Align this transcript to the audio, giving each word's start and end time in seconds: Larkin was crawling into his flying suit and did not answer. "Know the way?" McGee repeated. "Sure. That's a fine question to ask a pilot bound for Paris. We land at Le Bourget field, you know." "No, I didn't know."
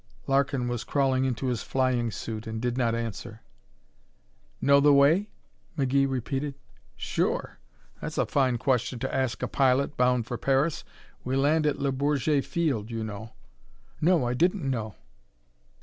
Larkin 0.25 0.67
was 0.67 0.83
crawling 0.83 1.25
into 1.25 1.45
his 1.45 1.61
flying 1.61 2.09
suit 2.09 2.47
and 2.47 2.59
did 2.59 2.75
not 2.75 2.95
answer. 2.95 3.41
"Know 4.59 4.79
the 4.79 4.91
way?" 4.91 5.29
McGee 5.77 6.09
repeated. 6.09 6.55
"Sure. 6.95 7.59
That's 8.01 8.17
a 8.17 8.25
fine 8.25 8.57
question 8.57 8.97
to 8.97 9.15
ask 9.15 9.43
a 9.43 9.47
pilot 9.47 9.95
bound 9.97 10.25
for 10.25 10.39
Paris. 10.39 10.83
We 11.23 11.35
land 11.35 11.67
at 11.67 11.77
Le 11.77 11.91
Bourget 11.91 12.43
field, 12.45 12.89
you 12.89 13.03
know." 13.03 13.33
"No, 14.01 14.25
I 14.25 14.33
didn't 14.33 14.67
know." 14.67 14.95